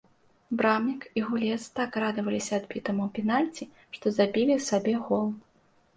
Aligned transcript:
Брамнік 0.59 1.03
і 1.19 1.23
гулец 1.27 1.67
так 1.81 1.91
радаваліся 2.03 2.53
адбітаму 2.61 3.05
пенальці, 3.19 3.69
што 3.99 4.15
забілі 4.19 4.57
сабе 4.73 4.95
гол. 5.07 5.29